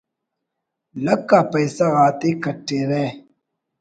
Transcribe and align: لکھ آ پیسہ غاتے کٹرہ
لکھ 1.03 1.31
آ 1.37 1.39
پیسہ 1.51 1.87
غاتے 1.95 2.29
کٹرہ 2.43 3.03